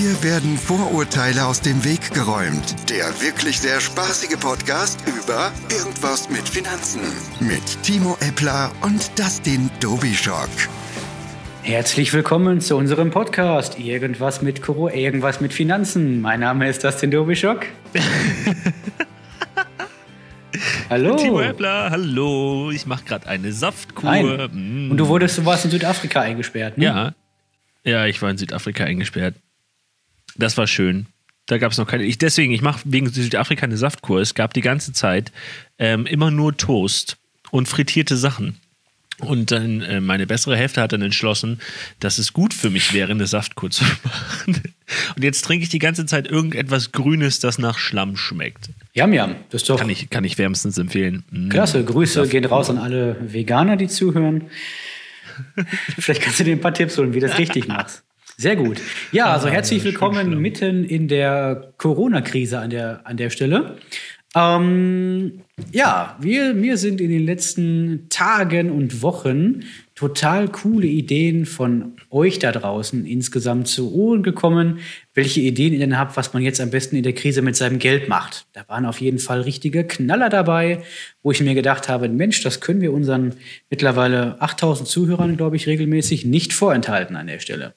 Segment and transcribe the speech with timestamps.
[0.00, 2.88] Hier werden Vorurteile aus dem Weg geräumt.
[2.88, 7.00] Der wirklich sehr spaßige Podcast über Irgendwas mit Finanzen.
[7.40, 10.50] Mit Timo Eppler und Dustin Dobischock.
[11.64, 16.20] Herzlich willkommen zu unserem Podcast Irgendwas mit Kuro, Irgendwas mit Finanzen.
[16.20, 17.66] Mein Name ist Dustin Dobischock.
[20.90, 21.16] hallo.
[21.16, 22.70] Timo Eppler, hallo.
[22.70, 24.48] Ich mache gerade eine Saftkur.
[24.52, 24.92] Mm.
[24.92, 26.84] Und du wurdest, du warst in Südafrika eingesperrt, ne?
[26.84, 27.14] Ja.
[27.82, 29.34] Ja, ich war in Südafrika eingesperrt.
[30.38, 31.06] Das war schön.
[31.46, 32.04] Da gab es noch keine.
[32.04, 34.20] Ich, deswegen, ich mache wegen Südafrika eine Saftkur.
[34.20, 35.32] Es gab die ganze Zeit
[35.78, 37.16] ähm, immer nur Toast
[37.50, 38.56] und frittierte Sachen.
[39.20, 41.60] Und dann äh, meine bessere Hälfte hat dann entschlossen,
[41.98, 44.62] dass es gut für mich wäre, eine Saftkur zu machen.
[45.16, 48.70] Und jetzt trinke ich die ganze Zeit irgendetwas Grünes, das nach Schlamm schmeckt.
[48.92, 49.34] Jam, jam.
[49.50, 51.24] Das ist doch kann ich, kann ich wärmstens empfehlen.
[51.30, 51.48] Mm.
[51.48, 51.82] Klasse.
[51.82, 54.44] Grüße Saft gehen raus an alle Veganer, die zuhören.
[55.98, 58.04] Vielleicht kannst du dir ein paar Tipps holen, wie du das richtig machst.
[58.40, 58.80] Sehr gut.
[59.10, 63.78] Ja, also ah, herzlich willkommen mitten in der Corona-Krise an der, an der Stelle.
[64.36, 65.40] Ähm,
[65.72, 69.64] ja, wir, mir sind in den letzten Tagen und Wochen
[69.96, 74.78] total coole Ideen von euch da draußen insgesamt zu Ohren gekommen,
[75.14, 77.80] welche Ideen ihr denn habt, was man jetzt am besten in der Krise mit seinem
[77.80, 78.46] Geld macht.
[78.52, 80.84] Da waren auf jeden Fall richtige Knaller dabei,
[81.24, 83.34] wo ich mir gedacht habe, Mensch, das können wir unseren
[83.68, 87.74] mittlerweile 8000 Zuhörern, glaube ich, regelmäßig nicht vorenthalten an der Stelle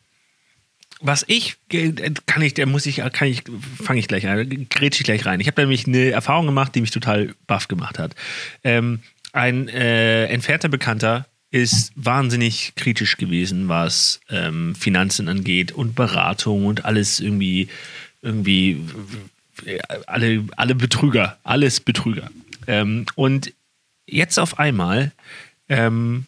[1.02, 3.44] was ich kann ich, der muss ich, kann ich,
[3.84, 5.40] fange ich gleich an, grätsch ich gleich rein.
[5.40, 8.16] Ich habe nämlich eine Erfahrung gemacht, die mich total baff gemacht hat.
[8.64, 9.00] Ähm,
[9.34, 16.86] ein äh, entfernter Bekannter ist wahnsinnig kritisch gewesen, was ähm, Finanzen angeht und Beratung und
[16.86, 17.68] alles irgendwie,
[18.22, 18.82] irgendwie
[20.08, 22.30] alle, alle Betrüger, alles Betrüger.
[22.68, 23.54] Ähm, und
[24.06, 25.12] jetzt auf einmal
[25.68, 26.26] ähm,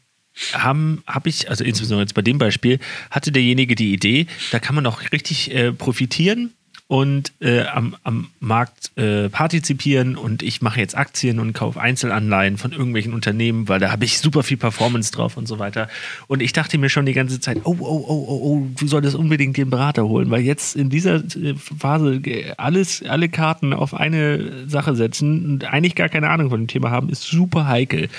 [0.54, 2.80] habe ich, also insbesondere jetzt bei dem Beispiel,
[3.12, 6.54] hatte derjenige die Idee, da kann man auch richtig äh, profitieren
[6.88, 12.58] und äh, am, am Markt äh, partizipieren und ich mache jetzt Aktien und kaufe Einzelanleihen
[12.58, 15.90] von irgendwelchen Unternehmen, weil da habe ich super viel Performance drauf und so weiter.
[16.28, 19.16] Und ich dachte mir schon die ganze Zeit, oh, oh, oh, oh, oh, du solltest
[19.16, 22.22] unbedingt den Berater holen, weil jetzt in dieser äh, Phase
[22.58, 26.92] alles, alle Karten auf eine Sache setzen und eigentlich gar keine Ahnung von dem Thema
[26.92, 28.10] haben, ist super heikel.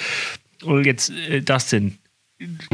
[0.64, 1.98] Und jetzt, äh, Dustin,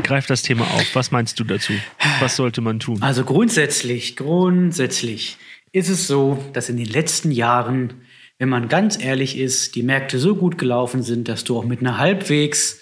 [0.02, 0.94] greif das Thema auf.
[0.94, 1.72] Was meinst du dazu?
[2.20, 3.02] Was sollte man tun?
[3.02, 5.36] Also grundsätzlich, grundsätzlich
[5.72, 7.94] ist es so, dass in den letzten Jahren,
[8.38, 11.80] wenn man ganz ehrlich ist, die Märkte so gut gelaufen sind, dass du auch mit
[11.80, 12.80] einer halbwegs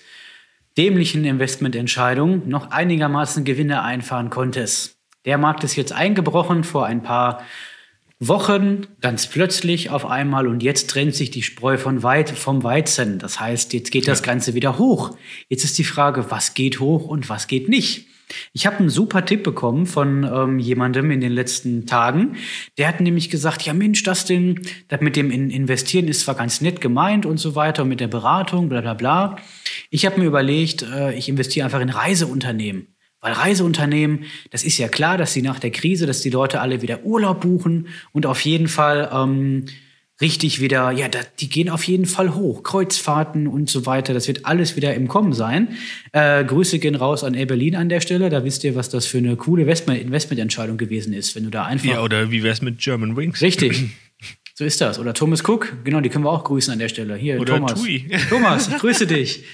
[0.77, 4.97] dämlichen Investmententscheidung noch einigermaßen Gewinne einfahren konntest.
[5.25, 7.43] Der Markt ist jetzt eingebrochen vor ein paar
[8.21, 13.21] Wochen ganz plötzlich auf einmal und jetzt trennt sich die Spreu von weit, vom Weizen.
[13.21, 15.17] Das heißt, jetzt geht das Ganze wieder hoch.
[15.49, 18.07] Jetzt ist die Frage, was geht hoch und was geht nicht.
[18.53, 22.37] Ich habe einen super Tipp bekommen von ähm, jemandem in den letzten Tagen.
[22.77, 26.61] Der hat nämlich gesagt, ja Mensch, das denn, das mit dem Investieren ist zwar ganz
[26.61, 29.37] nett gemeint und so weiter und mit der Beratung, bla bla bla.
[29.91, 32.98] Ich habe mir überlegt, äh, ich investiere einfach in Reiseunternehmen.
[33.21, 36.83] Weil Reiseunternehmen, das ist ja klar, dass sie nach der Krise, dass die Leute alle
[36.83, 39.65] wieder Urlaub buchen und auf jeden Fall ähm,
[40.21, 42.63] richtig wieder, ja, da, die gehen auf jeden Fall hoch.
[42.63, 45.77] Kreuzfahrten und so weiter, das wird alles wieder im Kommen sein.
[46.13, 48.29] Äh, Grüße gehen raus an Air Berlin an der Stelle.
[48.31, 51.89] Da wisst ihr, was das für eine coole Investmententscheidung gewesen ist, wenn du da einfach.
[51.89, 53.43] Ja, oder wie wär's mit German Wings?
[53.43, 53.85] Richtig.
[54.55, 54.99] So ist das.
[54.99, 57.15] Oder Thomas Cook, genau, die können wir auch grüßen an der Stelle.
[57.15, 57.81] Hier, Oder Thomas.
[57.81, 58.11] Tui.
[58.29, 59.45] Thomas, ich grüße dich.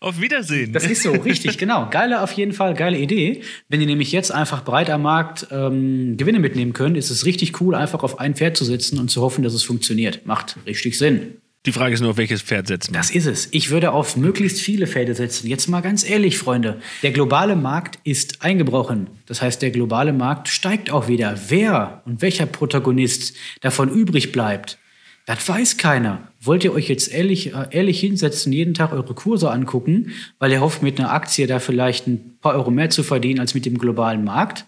[0.00, 0.72] Auf Wiedersehen.
[0.72, 1.88] Das ist so, richtig, genau.
[1.90, 3.42] Geile auf jeden Fall, geile Idee.
[3.68, 7.60] Wenn ihr nämlich jetzt einfach breit am Markt ähm, Gewinne mitnehmen könnt, ist es richtig
[7.60, 10.26] cool, einfach auf ein Pferd zu sitzen und zu hoffen, dass es funktioniert.
[10.26, 11.38] Macht richtig Sinn.
[11.66, 12.98] Die Frage ist nur, auf welches Pferd setzen wir.
[12.98, 13.48] Das ist es.
[13.52, 15.46] Ich würde auf möglichst viele Pferde setzen.
[15.48, 16.82] Jetzt mal ganz ehrlich, Freunde.
[17.02, 19.06] Der globale Markt ist eingebrochen.
[19.24, 21.38] Das heißt, der globale Markt steigt auch wieder.
[21.48, 24.78] Wer und welcher Protagonist davon übrig bleibt,
[25.26, 26.28] das weiß keiner.
[26.40, 30.60] Wollt ihr euch jetzt ehrlich, äh, ehrlich hinsetzen, jeden Tag eure Kurse angucken, weil ihr
[30.60, 33.78] hofft, mit einer Aktie da vielleicht ein paar Euro mehr zu verdienen als mit dem
[33.78, 34.66] globalen Markt?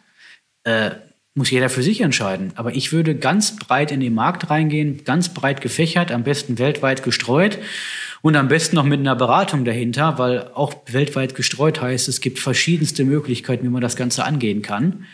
[0.64, 0.92] Äh,
[1.34, 2.52] muss jeder für sich entscheiden.
[2.56, 7.02] Aber ich würde ganz breit in den Markt reingehen, ganz breit gefächert, am besten weltweit
[7.02, 7.58] gestreut
[8.22, 12.38] und am besten noch mit einer Beratung dahinter, weil auch weltweit gestreut heißt, es gibt
[12.38, 15.04] verschiedenste Möglichkeiten, wie man das Ganze angehen kann.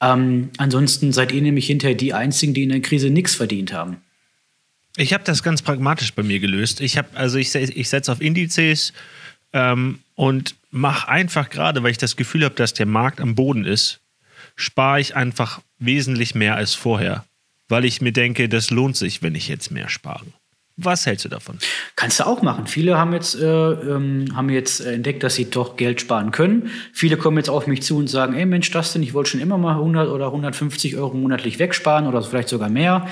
[0.00, 3.98] Ähm, ansonsten seid ihr nämlich hinterher die Einzigen, die in der Krise nichts verdient haben.
[4.96, 6.80] Ich habe das ganz pragmatisch bei mir gelöst.
[6.80, 8.92] Ich habe, also ich, ich setze auf Indizes
[9.52, 13.64] ähm, und mache einfach gerade, weil ich das Gefühl habe, dass der Markt am Boden
[13.64, 14.00] ist,
[14.56, 17.24] spare ich einfach wesentlich mehr als vorher,
[17.68, 20.26] weil ich mir denke, das lohnt sich, wenn ich jetzt mehr spare.
[20.78, 21.58] Was hältst du davon?
[21.96, 22.66] Kannst du auch machen.
[22.66, 26.70] Viele haben jetzt, äh, ähm, haben jetzt entdeckt, dass sie doch Geld sparen können.
[26.92, 29.40] Viele kommen jetzt auf mich zu und sagen, ey Mensch, das denn, ich wollte schon
[29.40, 33.08] immer mal 100 oder 150 Euro monatlich wegsparen oder vielleicht sogar mehr.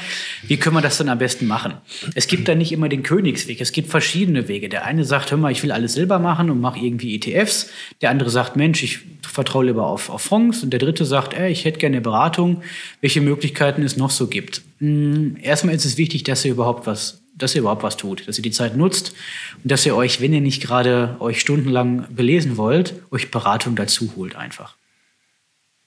[0.47, 1.73] Wie können wir das denn am besten machen?
[2.15, 3.63] Es gibt da nicht immer den Königsweg.
[3.63, 4.69] Es gibt verschiedene Wege.
[4.69, 7.71] Der eine sagt, hör mal, ich will alles selber machen und mache irgendwie ETFs.
[8.03, 10.63] Der andere sagt, Mensch, ich vertraue lieber auf, auf Fonds.
[10.63, 12.63] Und der dritte sagt, ey, ich hätte gerne Beratung,
[13.01, 14.61] welche Möglichkeiten es noch so gibt.
[14.81, 18.39] Hm, erstmal ist es wichtig, dass ihr überhaupt was dass ihr überhaupt was tut, dass
[18.39, 19.15] ihr die Zeit nutzt
[19.63, 24.13] und dass ihr euch, wenn ihr nicht gerade euch stundenlang belesen wollt, euch Beratung dazu
[24.17, 24.77] holt einfach.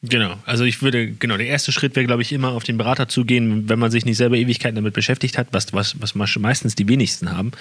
[0.04, 3.08] Genau, also ich würde, genau, der erste Schritt wäre, glaube ich, immer auf den Berater
[3.08, 6.88] zugehen, wenn man sich nicht selber Ewigkeiten damit beschäftigt hat, was, was, was meistens die
[6.88, 7.52] wenigsten haben.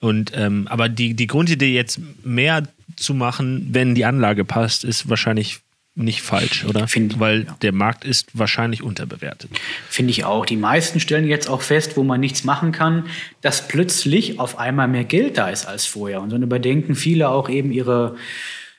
[0.00, 2.64] Und ähm, aber die, die Grundidee, jetzt mehr
[2.96, 5.60] zu machen, wenn die Anlage passt, ist wahrscheinlich
[5.96, 6.88] nicht falsch, oder?
[6.88, 7.56] Find, Weil ja.
[7.62, 9.50] der Markt ist wahrscheinlich unterbewertet.
[9.88, 10.44] Finde ich auch.
[10.44, 13.06] Die meisten stellen jetzt auch fest, wo man nichts machen kann,
[13.40, 16.20] dass plötzlich auf einmal mehr Geld da ist als vorher.
[16.20, 18.16] Und dann überdenken viele auch eben ihre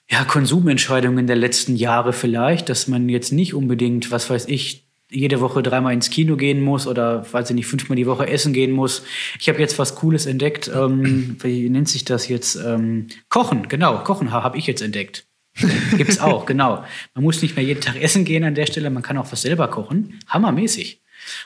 [0.09, 5.39] ja, Konsumentscheidungen der letzten Jahre vielleicht, dass man jetzt nicht unbedingt, was weiß ich, jede
[5.39, 8.71] Woche dreimal ins Kino gehen muss oder, weiß ich nicht, fünfmal die Woche essen gehen
[8.71, 9.03] muss.
[9.39, 10.69] Ich habe jetzt was Cooles entdeckt.
[10.73, 12.55] Ähm, wie nennt sich das jetzt?
[12.55, 14.03] Ähm, Kochen, genau.
[14.03, 15.25] Kochen habe ich jetzt entdeckt.
[15.97, 16.83] Gibt es auch, genau.
[17.13, 19.41] Man muss nicht mehr jeden Tag essen gehen an der Stelle, man kann auch was
[19.41, 20.19] selber kochen.
[20.27, 20.99] Hammermäßig.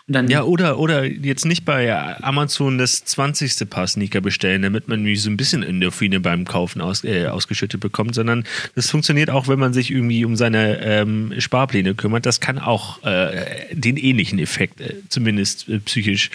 [0.07, 3.69] Und dann ja, oder, oder jetzt nicht bei Amazon das 20.
[3.69, 7.79] Paar Sneaker bestellen, damit man nämlich so ein bisschen Endorphine beim Kaufen aus, äh, ausgeschüttet
[7.79, 8.43] bekommt, sondern
[8.75, 12.25] das funktioniert auch, wenn man sich irgendwie um seine ähm, Sparpläne kümmert.
[12.25, 16.29] Das kann auch äh, den ähnlichen Effekt, äh, zumindest äh, psychisch,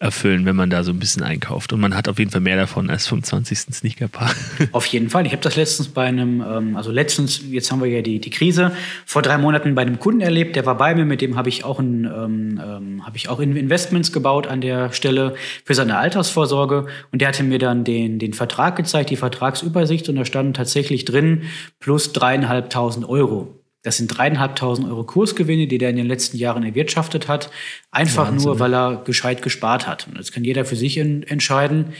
[0.00, 1.74] erfüllen, wenn man da so ein bisschen einkauft.
[1.74, 3.58] Und man hat auf jeden Fall mehr davon als vom 20.
[3.74, 4.30] Sneakerpaar.
[4.72, 5.26] Auf jeden Fall.
[5.26, 8.30] Ich habe das letztens bei einem, ähm, also letztens, jetzt haben wir ja die, die
[8.30, 8.72] Krise,
[9.04, 11.64] vor drei Monaten bei einem Kunden erlebt, der war bei mir, mit dem habe ich
[11.64, 15.34] auch ein, ähm, ähm habe ich auch Investments gebaut an der Stelle
[15.66, 16.86] für seine Altersvorsorge.
[17.12, 21.04] Und der hatte mir dann den, den Vertrag gezeigt, die Vertragsübersicht, und da standen tatsächlich
[21.04, 21.42] drin
[21.78, 23.59] plus dreieinhalbtausend Euro.
[23.82, 27.50] Das sind dreieinhalbtausend Euro Kursgewinne, die der in den letzten Jahren erwirtschaftet hat.
[27.90, 30.06] Einfach Wahnsinn, nur, weil er gescheit gespart hat.
[30.06, 31.94] Und jetzt kann jeder für sich in, entscheiden,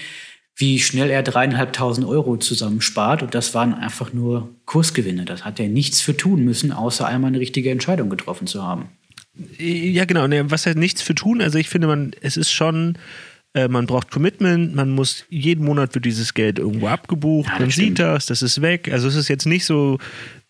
[0.56, 3.22] wie schnell er dreieinhalbtausend Euro zusammenspart.
[3.22, 5.24] Und das waren einfach nur Kursgewinne.
[5.24, 8.90] Das hat er nichts für tun müssen, außer einmal eine richtige Entscheidung getroffen zu haben.
[9.58, 10.26] Ja, genau.
[10.50, 11.40] Was heißt nichts für tun?
[11.40, 12.98] Also ich finde, man, es ist schon
[13.54, 17.70] äh, man braucht Commitment, man muss jeden Monat wird dieses Geld irgendwo abgebucht, ja, man
[17.70, 17.88] stimmt.
[17.88, 18.92] sieht das, das ist weg.
[18.92, 19.98] Also es ist jetzt nicht so,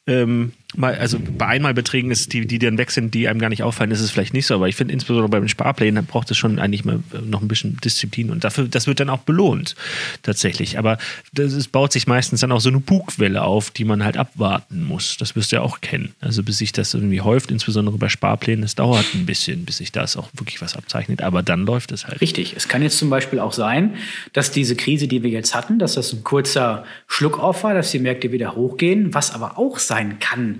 [0.06, 3.62] ähm, mal, also bei Einmalbeträgen ist die, die dann weg sind, die einem gar nicht
[3.62, 6.58] auffallen, ist es vielleicht nicht so, aber ich finde insbesondere beim Sparplänen braucht es schon
[6.58, 9.74] eigentlich mal äh, noch ein bisschen Disziplin und dafür, das wird dann auch belohnt,
[10.22, 10.78] tatsächlich.
[10.78, 10.98] Aber
[11.32, 14.84] das ist, baut sich meistens dann auch so eine Bugwelle auf, die man halt abwarten
[14.84, 15.16] muss.
[15.16, 16.14] Das wirst du ja auch kennen.
[16.20, 19.92] Also bis sich das irgendwie häuft, insbesondere bei Sparplänen, es dauert ein bisschen, bis sich
[19.92, 22.20] das auch wirklich was abzeichnet, aber dann läuft es halt.
[22.20, 22.54] Richtig.
[22.56, 23.96] Es kann jetzt zum Beispiel auch sein,
[24.32, 27.90] dass diese Krise, die wir jetzt hatten, dass das ein kurzer Schluck auf war, dass
[27.90, 30.59] die Märkte wieder hochgehen, was aber auch sein kann,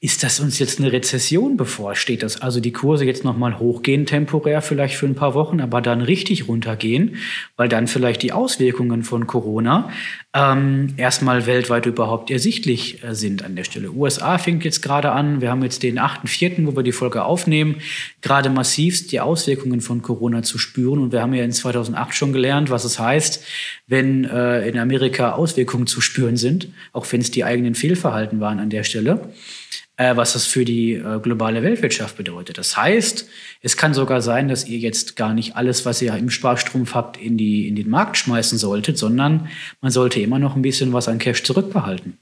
[0.00, 4.60] ist, dass uns jetzt eine Rezession bevorsteht, dass also die Kurse jetzt nochmal hochgehen temporär,
[4.60, 7.16] vielleicht für ein paar Wochen, aber dann richtig runtergehen,
[7.56, 9.88] weil dann vielleicht die Auswirkungen von Corona
[10.34, 13.92] ähm, erstmal weltweit überhaupt ersichtlich äh, sind an der Stelle.
[13.92, 17.76] USA fängt jetzt gerade an, wir haben jetzt den 8.4., wo wir die Folge aufnehmen,
[18.20, 22.34] gerade massivst die Auswirkungen von Corona zu spüren und wir haben ja in 2008 schon
[22.34, 23.42] gelernt, was es heißt,
[23.86, 28.58] wenn äh, in Amerika Auswirkungen zu spüren sind, auch wenn es die eigenen Fehlverhalten waren
[28.58, 29.32] an der Stelle
[29.96, 32.58] was das für die äh, globale Weltwirtschaft bedeutet.
[32.58, 33.28] Das heißt,
[33.62, 37.16] es kann sogar sein, dass ihr jetzt gar nicht alles, was ihr im Sparstrumpf habt,
[37.16, 39.48] in, die, in den Markt schmeißen solltet, sondern
[39.80, 42.18] man sollte immer noch ein bisschen was an Cash zurückbehalten.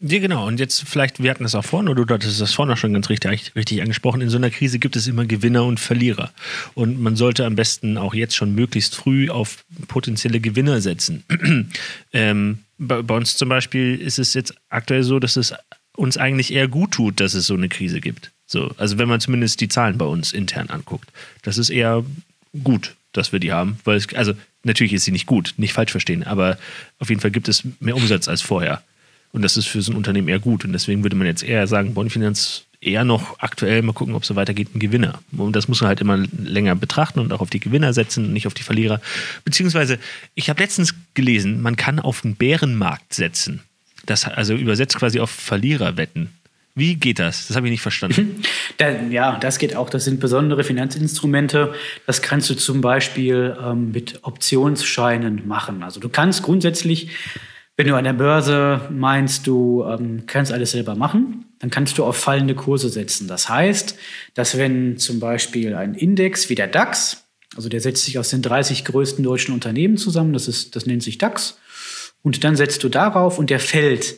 [0.00, 0.46] Ja, genau.
[0.46, 2.92] Und jetzt vielleicht, wir hatten das auch vorhin, oder du hattest das vorhin auch schon
[2.92, 6.30] ganz richtig, richtig angesprochen, in so einer Krise gibt es immer Gewinner und Verlierer.
[6.74, 11.24] Und man sollte am besten auch jetzt schon möglichst früh auf potenzielle Gewinner setzen.
[12.12, 15.54] ähm, bei, bei, uns zum Beispiel ist es jetzt aktuell so, dass es
[15.96, 18.32] uns eigentlich eher gut tut, dass es so eine Krise gibt.
[18.46, 21.10] So, also wenn man zumindest die Zahlen bei uns intern anguckt.
[21.42, 22.04] Das ist eher
[22.62, 23.78] gut, dass wir die haben.
[23.84, 24.34] Weil es, also
[24.64, 26.58] natürlich ist sie nicht gut, nicht falsch verstehen, aber
[26.98, 28.82] auf jeden Fall gibt es mehr Umsatz als vorher.
[29.32, 30.64] Und das ist für so ein Unternehmen eher gut.
[30.64, 34.28] Und deswegen würde man jetzt eher sagen, Bonfinanz eher noch aktuell mal gucken, ob es
[34.28, 35.20] so weitergeht, ein Gewinner.
[35.36, 38.46] Und das muss man halt immer länger betrachten und auch auf die Gewinner setzen, nicht
[38.46, 39.00] auf die Verlierer.
[39.44, 39.98] Beziehungsweise,
[40.34, 43.62] ich habe letztens gelesen, man kann auf den Bärenmarkt setzen.
[44.06, 46.30] Das also übersetzt quasi auf Verlierer wetten.
[46.76, 47.46] Wie geht das?
[47.46, 48.42] Das habe ich nicht verstanden.
[48.78, 49.88] Da, ja, das geht auch.
[49.88, 51.74] Das sind besondere Finanzinstrumente.
[52.06, 55.84] Das kannst du zum Beispiel ähm, mit Optionsscheinen machen.
[55.84, 57.10] Also du kannst grundsätzlich,
[57.76, 62.04] wenn du an der Börse meinst, du ähm, kannst alles selber machen, dann kannst du
[62.04, 63.28] auf fallende Kurse setzen.
[63.28, 63.96] Das heißt,
[64.34, 68.42] dass wenn zum Beispiel ein Index wie der DAX Also der setzt sich aus den
[68.42, 70.32] 30 größten deutschen Unternehmen zusammen.
[70.32, 71.58] Das, ist, das nennt sich DAX.
[72.24, 74.16] Und dann setzt du darauf und der fällt.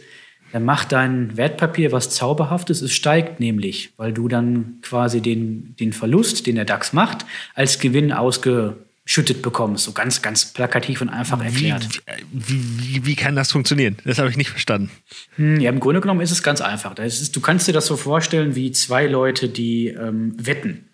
[0.53, 2.81] Dann macht dein Wertpapier was Zauberhaftes.
[2.81, 7.81] Es steigt nämlich, weil du dann quasi den, den Verlust, den der DAX macht, als
[7.81, 9.85] Gewinn ausgeschüttet bekommst.
[9.85, 12.01] So ganz, ganz plakativ und einfach erklärt.
[12.33, 13.97] Wie, wie, wie kann das funktionieren?
[14.05, 14.91] Das habe ich nicht verstanden.
[15.35, 16.97] Hm, ja, im Grunde genommen ist es ganz einfach.
[16.99, 20.85] Ist, du kannst dir das so vorstellen wie zwei Leute, die ähm, wetten.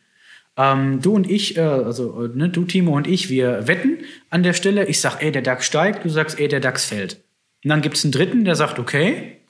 [0.56, 3.98] Ähm, du und ich, äh, also äh, ne, du, Timo und ich, wir wetten
[4.30, 4.86] an der Stelle.
[4.86, 7.22] Ich sag, ey, der DAX steigt, du sagst, ey, der DAX fällt.
[7.64, 9.41] Und dann gibt es einen dritten, der sagt, okay,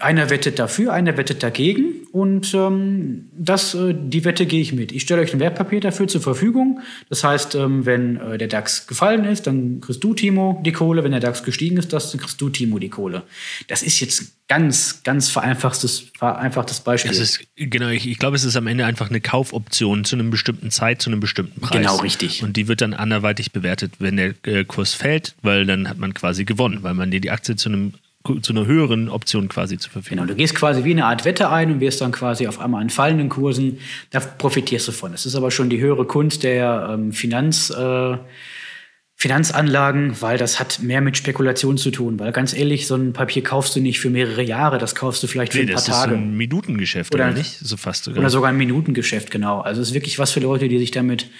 [0.00, 4.90] einer wettet dafür, einer wettet dagegen und ähm, das, äh, die Wette gehe ich mit.
[4.90, 6.80] Ich stelle euch ein Wertpapier dafür zur Verfügung.
[7.08, 11.04] Das heißt, ähm, wenn äh, der DAX gefallen ist, dann kriegst du, Timo, die Kohle.
[11.04, 13.22] Wenn der DAX gestiegen ist, dann kriegst du, Timo, die Kohle.
[13.68, 17.12] Das ist jetzt ganz, ganz vereinfachtes, vereinfachtes Beispiel.
[17.12, 20.30] Es ist, genau, ich, ich glaube, es ist am Ende einfach eine Kaufoption zu einem
[20.30, 21.78] bestimmten Zeit, zu einem bestimmten Preis.
[21.78, 22.42] Genau, richtig.
[22.42, 26.14] Und die wird dann anderweitig bewertet, wenn der äh, Kurs fällt, weil dann hat man
[26.14, 27.94] quasi gewonnen, weil man dir die Aktie zu einem
[28.40, 30.16] zu einer höheren Option quasi zur Verfügung.
[30.16, 32.80] Genau, du gehst quasi wie eine Art Wette ein und wirst dann quasi auf einmal
[32.80, 33.78] an fallenden Kursen,
[34.10, 35.12] da profitierst du von.
[35.12, 38.16] Das ist aber schon die höhere Kunst der ähm, Finanz, äh,
[39.16, 42.18] Finanzanlagen, weil das hat mehr mit Spekulation zu tun.
[42.18, 45.26] Weil ganz ehrlich, so ein Papier kaufst du nicht für mehrere Jahre, das kaufst du
[45.26, 46.14] vielleicht für nee, ein paar das Tage.
[46.14, 47.58] ist ein Minutengeschäft, oder, oder nicht?
[47.58, 48.20] So fast sogar.
[48.20, 49.60] Oder sogar ein Minutengeschäft, genau.
[49.60, 51.30] Also es ist wirklich was für Leute, die sich damit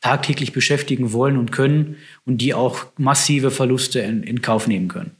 [0.00, 5.12] tagtäglich beschäftigen wollen und können und die auch massive Verluste in, in Kauf nehmen können.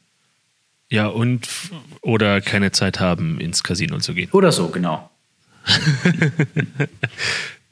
[0.92, 1.48] Ja, und
[2.02, 4.28] oder keine Zeit haben, ins Casino zu gehen.
[4.32, 5.10] Oder so, genau.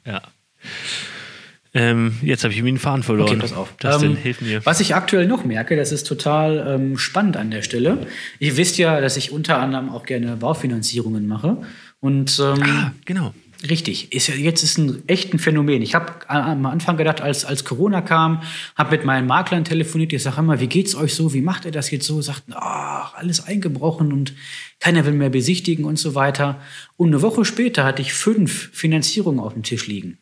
[0.07, 0.23] ja.
[1.75, 3.29] Ähm, jetzt habe ich mir den Faden verloren.
[3.29, 3.75] Okay, pass auf.
[3.79, 4.65] Das ähm, hilf mir.
[4.65, 8.07] Was ich aktuell noch merke, das ist total ähm, spannend an der Stelle.
[8.39, 11.57] Ihr wisst ja, dass ich unter anderem auch gerne Baufinanzierungen mache.
[11.99, 13.35] Und, ähm, ah, genau.
[13.69, 15.83] Richtig, ist, jetzt ist ein echt ein Phänomen.
[15.83, 18.41] Ich habe am Anfang gedacht, als, als Corona kam,
[18.75, 20.13] habe mit meinen Maklern telefoniert.
[20.13, 21.31] Ich sage immer, wie geht's euch so?
[21.33, 22.21] Wie macht ihr das jetzt so?
[22.21, 24.33] Sagten, ach, alles eingebrochen und
[24.79, 26.59] keiner will mehr besichtigen und so weiter.
[26.97, 30.17] Und eine Woche später hatte ich fünf Finanzierungen auf dem Tisch liegen.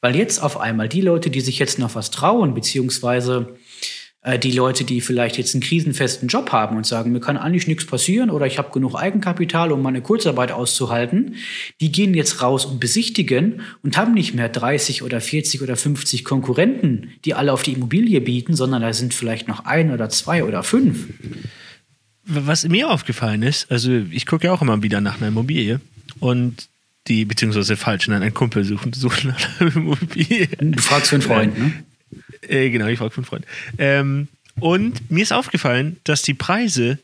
[0.00, 4.01] Weil jetzt auf einmal die Leute, die sich jetzt noch was trauen, beziehungsweise äh,
[4.38, 7.86] die Leute, die vielleicht jetzt einen krisenfesten Job haben und sagen, mir kann eigentlich nichts
[7.86, 11.34] passieren oder ich habe genug Eigenkapital, um meine Kurzarbeit auszuhalten,
[11.80, 16.24] die gehen jetzt raus und besichtigen und haben nicht mehr 30 oder 40 oder 50
[16.24, 20.44] Konkurrenten, die alle auf die Immobilie bieten, sondern da sind vielleicht noch ein oder zwei
[20.44, 21.08] oder fünf.
[22.24, 25.80] Was mir aufgefallen ist, also ich gucke ja auch immer wieder nach einer Immobilie
[26.20, 26.68] und
[27.08, 30.46] die, beziehungsweise falsch, nein, ein Kumpel sucht, sucht nach einer Immobilie.
[30.46, 31.72] Du fragst für einen Freund, ne?
[32.42, 33.46] Äh, genau, ich frage einen Freund.
[33.78, 34.28] Ähm,
[34.60, 36.98] und mir ist aufgefallen, dass die Preise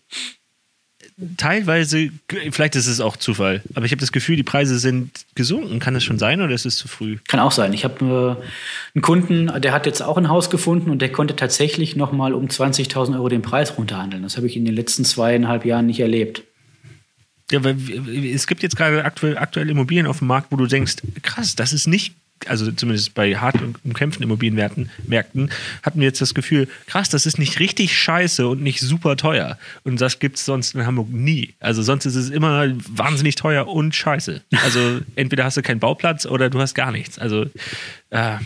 [1.37, 2.11] teilweise,
[2.51, 5.81] vielleicht ist es auch Zufall, aber ich habe das Gefühl, die Preise sind gesunken.
[5.81, 7.19] Kann das schon sein oder ist es zu früh?
[7.27, 7.73] Kann auch sein.
[7.73, 11.35] Ich habe äh, einen Kunden, der hat jetzt auch ein Haus gefunden und der konnte
[11.35, 14.23] tatsächlich noch mal um 20.000 Euro den Preis runterhandeln.
[14.23, 16.45] Das habe ich in den letzten zweieinhalb Jahren nicht erlebt.
[17.51, 17.77] Ja, weil
[18.33, 21.73] es gibt jetzt gerade aktuell, aktuell Immobilien auf dem Markt, wo du denkst, krass, das
[21.73, 22.15] ist nicht
[22.47, 25.51] also zumindest bei hart umkämpften Immobilienmärkten Märkten,
[25.83, 29.59] hatten wir jetzt das Gefühl, krass, das ist nicht richtig scheiße und nicht super teuer.
[29.85, 31.55] Und das gibt es sonst in Hamburg nie.
[31.61, 34.43] Also sonst ist es immer wahnsinnig teuer und scheiße.
[34.63, 37.19] Also entweder hast du keinen Bauplatz oder du hast gar nichts.
[37.19, 37.47] Also
[38.11, 38.37] äh,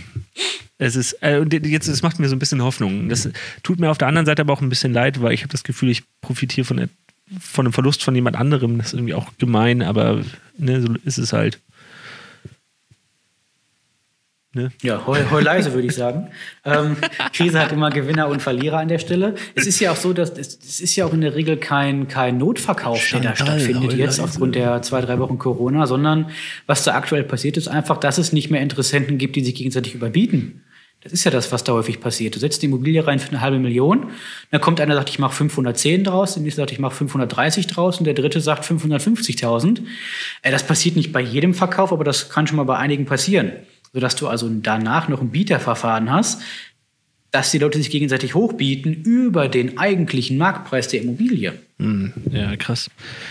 [0.78, 3.08] es ist, äh, und jetzt, es macht mir so ein bisschen Hoffnung.
[3.08, 3.28] Das
[3.62, 5.64] tut mir auf der anderen Seite aber auch ein bisschen leid, weil ich habe das
[5.64, 6.88] Gefühl, ich profitiere von,
[7.40, 8.78] von einem Verlust von jemand anderem.
[8.78, 10.22] Das ist irgendwie auch gemein, aber
[10.58, 11.61] ne, so ist es halt.
[14.54, 14.71] Ne?
[14.82, 16.28] Ja, heu, heu leise, würde ich sagen.
[16.66, 16.97] ähm,
[17.32, 19.35] Krise hat immer Gewinner und Verlierer an der Stelle.
[19.54, 22.06] Es ist ja auch so, dass es, es ist ja auch in der Regel kein,
[22.06, 26.30] kein Notverkauf, Chantal, der da stattfindet jetzt aufgrund der zwei, drei Wochen Corona, sondern
[26.66, 29.94] was da aktuell passiert ist einfach, dass es nicht mehr Interessenten gibt, die sich gegenseitig
[29.94, 30.61] überbieten.
[31.00, 32.37] Das ist ja das, was da häufig passiert.
[32.37, 34.11] Du setzt die Immobilie rein für eine halbe Million,
[34.50, 37.99] dann kommt einer, sagt, ich mache 510 draus, der nächste sagt, ich mache 530 draus
[37.99, 39.80] und der dritte sagt 550.000.
[40.42, 43.52] Äh, das passiert nicht bei jedem Verkauf, aber das kann schon mal bei einigen passieren
[43.92, 46.42] sodass du also danach noch ein Bieterverfahren hast,
[47.32, 51.54] dass die Leute sich gegenseitig hochbieten über den eigentlichen Marktpreis der Immobilie.
[51.78, 52.90] Hm, ja, krass.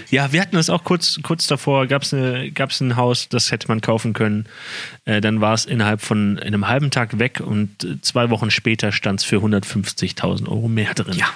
[0.09, 3.79] Ja, wir hatten das auch kurz, kurz davor, gab es ein Haus, das hätte man
[3.79, 4.47] kaufen können.
[5.05, 8.91] Äh, dann war es innerhalb von einem halben Tag weg und äh, zwei Wochen später
[8.91, 11.17] stand es für 150.000 Euro mehr drin.
[11.17, 11.27] Ja.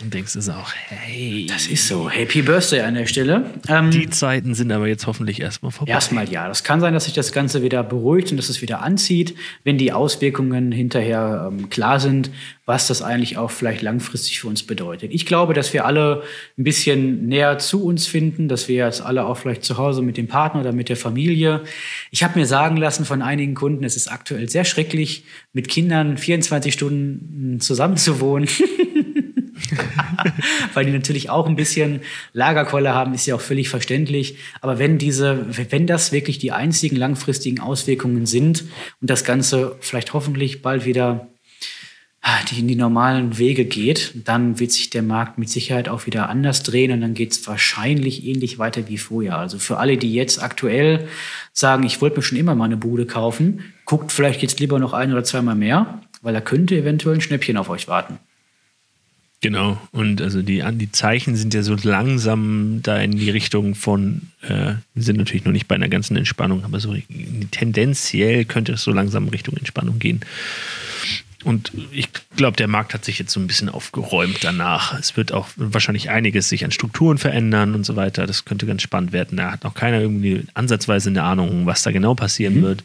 [0.00, 1.46] Und denkst du auch, hey.
[1.48, 2.08] Das ist so.
[2.08, 3.50] Happy Birthday an der Stelle.
[3.68, 5.92] Ähm, die Zeiten sind aber jetzt hoffentlich erstmal vorbei.
[5.92, 6.46] Erstmal ja.
[6.46, 9.76] Das kann sein, dass sich das Ganze wieder beruhigt und dass es wieder anzieht, wenn
[9.76, 12.30] die Auswirkungen hinterher ähm, klar sind,
[12.64, 15.12] was das eigentlich auch vielleicht langfristig für uns bedeutet.
[15.12, 16.22] Ich glaube, dass wir alle
[16.56, 20.16] ein bisschen näher zu uns finden, dass wir jetzt alle auch vielleicht zu Hause mit
[20.16, 21.62] dem Partner oder mit der Familie.
[22.10, 26.18] Ich habe mir sagen lassen von einigen Kunden, es ist aktuell sehr schrecklich, mit Kindern
[26.18, 28.48] 24 Stunden zusammenzuwohnen.
[30.74, 32.00] Weil die natürlich auch ein bisschen
[32.32, 34.36] Lagerkolle haben, ist ja auch völlig verständlich.
[34.60, 38.62] Aber wenn diese, wenn das wirklich die einzigen langfristigen Auswirkungen sind
[39.00, 41.28] und das Ganze vielleicht hoffentlich bald wieder
[42.22, 46.06] ah, die in die normalen Wege geht, dann wird sich der Markt mit Sicherheit auch
[46.06, 49.38] wieder anders drehen und dann geht es wahrscheinlich ähnlich weiter wie vorher.
[49.38, 51.08] Also für alle, die jetzt aktuell
[51.52, 54.92] sagen, ich wollte mir schon immer mal eine Bude kaufen, guckt vielleicht jetzt lieber noch
[54.92, 58.18] ein oder zweimal mehr, weil da könnte eventuell ein Schnäppchen auf euch warten.
[59.40, 64.22] Genau, und also die, die Zeichen sind ja so langsam da in die Richtung von,
[64.42, 66.96] äh, sind natürlich noch nicht bei einer ganzen Entspannung, aber so
[67.52, 70.22] tendenziell könnte es so langsam Richtung Entspannung gehen.
[71.44, 74.98] Und ich glaube, der Markt hat sich jetzt so ein bisschen aufgeräumt danach.
[74.98, 78.26] Es wird auch wahrscheinlich einiges sich an Strukturen verändern und so weiter.
[78.26, 79.38] Das könnte ganz spannend werden.
[79.38, 82.62] Da hat noch keiner irgendwie ansatzweise eine Ahnung, was da genau passieren mhm.
[82.62, 82.84] wird.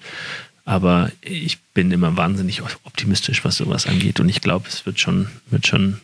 [0.66, 4.20] Aber ich bin immer wahnsinnig optimistisch, was sowas angeht.
[4.20, 5.98] Und ich glaube, es wird schon, wird schon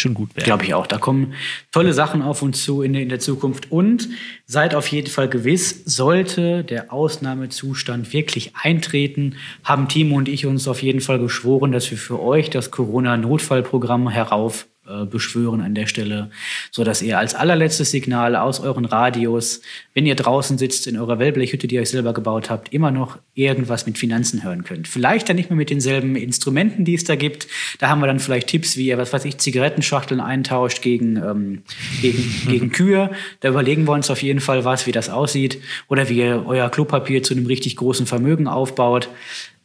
[0.00, 0.44] schon gut werden.
[0.44, 0.86] Glaube ich auch.
[0.86, 1.34] Da kommen
[1.72, 3.70] tolle Sachen auf uns zu in in der Zukunft.
[3.70, 4.08] Und
[4.46, 10.66] seid auf jeden Fall gewiss, sollte der Ausnahmezustand wirklich eintreten, haben Timo und ich uns
[10.68, 15.86] auf jeden Fall geschworen, dass wir für euch das Corona-Notfallprogramm herauf äh, beschwören an der
[15.86, 16.30] Stelle,
[16.70, 19.60] so dass ihr als allerletztes Signal aus euren Radios,
[19.94, 23.18] wenn ihr draußen sitzt in eurer Wellblechhütte, die ihr euch selber gebaut habt, immer noch
[23.34, 24.88] irgendwas mit Finanzen hören könnt.
[24.88, 27.46] Vielleicht dann nicht mehr mit denselben Instrumenten, die es da gibt.
[27.78, 31.62] Da haben wir dann vielleicht Tipps, wie ihr, was weiß ich, Zigarettenschachteln eintauscht gegen, ähm,
[32.02, 33.10] gegen, gegen Kühe.
[33.40, 35.60] Da überlegen wir uns auf jeden Fall was, wie das aussieht.
[35.88, 39.08] Oder wie ihr euer Klopapier zu einem richtig großen Vermögen aufbaut.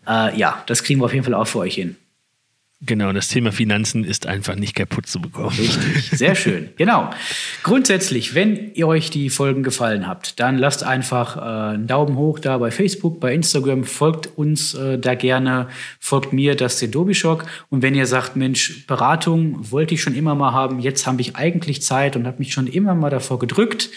[0.08, 1.96] Äh, ja, das kriegen wir auf jeden Fall auch für euch hin.
[2.86, 5.56] Genau, das Thema Finanzen ist einfach nicht kaputt zu bekommen.
[5.58, 6.70] Richtig, sehr schön.
[6.78, 7.10] Genau.
[7.64, 12.38] Grundsätzlich, wenn ihr euch die Folgen gefallen habt, dann lasst einfach äh, einen Daumen hoch
[12.38, 15.68] da bei Facebook, bei Instagram, folgt uns äh, da gerne,
[16.00, 17.46] folgt mir, das den Dobischock.
[17.70, 21.36] Und wenn ihr sagt, Mensch, Beratung wollte ich schon immer mal haben, jetzt habe ich
[21.36, 23.90] eigentlich Zeit und habe mich schon immer mal davor gedrückt,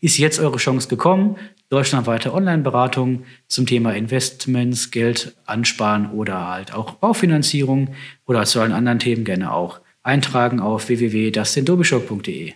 [0.00, 1.36] ist jetzt eure Chance gekommen
[1.74, 7.94] deutschlandweite Online-Beratung zum Thema Investments, Geld ansparen oder halt auch Baufinanzierung
[8.34, 12.52] oder zu allen anderen Themen gerne auch eintragen auf www.dasdendobischok.de.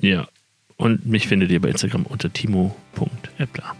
[0.00, 0.28] Ja,
[0.76, 3.74] und mich findet ihr bei Instagram unter timo.eppler.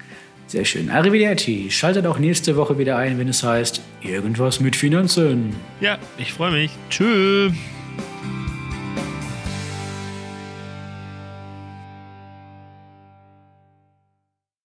[0.47, 0.91] Sehr schön.
[0.91, 1.71] Arrivederci.
[1.71, 5.55] Schaltet auch nächste Woche wieder ein, wenn es heißt, irgendwas mit Finanzen.
[5.81, 6.73] Ja, ich freue mich.
[6.91, 7.53] Tschüss.